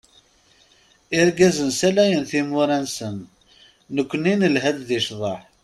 [1.19, 3.17] Irgazen salayen timura-nsen,
[3.95, 5.39] nekkni nelha-d di cḍeḥ.